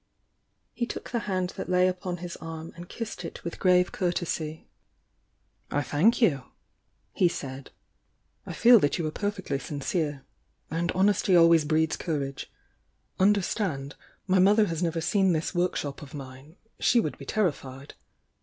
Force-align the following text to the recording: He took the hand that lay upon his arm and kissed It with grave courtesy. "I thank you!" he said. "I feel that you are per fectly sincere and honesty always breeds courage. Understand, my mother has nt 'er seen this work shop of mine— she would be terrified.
He 0.73 0.87
took 0.87 1.11
the 1.11 1.19
hand 1.29 1.51
that 1.57 1.69
lay 1.69 1.87
upon 1.87 2.17
his 2.25 2.35
arm 2.37 2.73
and 2.75 2.89
kissed 2.89 3.23
It 3.23 3.43
with 3.43 3.59
grave 3.59 3.91
courtesy. 3.91 4.67
"I 5.69 5.83
thank 5.83 6.19
you!" 6.19 6.45
he 7.13 7.27
said. 7.27 7.69
"I 8.47 8.51
feel 8.51 8.79
that 8.79 8.97
you 8.97 9.05
are 9.05 9.11
per 9.11 9.29
fectly 9.29 9.61
sincere 9.61 10.23
and 10.71 10.91
honesty 10.93 11.35
always 11.35 11.65
breeds 11.65 11.97
courage. 11.97 12.51
Understand, 13.19 13.93
my 14.25 14.39
mother 14.39 14.65
has 14.65 14.83
nt 14.83 14.95
'er 14.97 15.01
seen 15.01 15.33
this 15.33 15.53
work 15.53 15.75
shop 15.75 16.01
of 16.01 16.15
mine— 16.15 16.55
she 16.79 16.99
would 16.99 17.19
be 17.19 17.25
terrified. 17.27 17.93